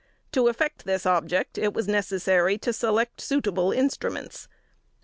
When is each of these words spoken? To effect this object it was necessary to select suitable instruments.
To 0.31 0.47
effect 0.47 0.85
this 0.85 1.05
object 1.05 1.59
it 1.59 1.75
was 1.75 1.87
necessary 1.87 2.57
to 2.57 2.73
select 2.73 3.21
suitable 3.21 3.71
instruments. 3.71 4.47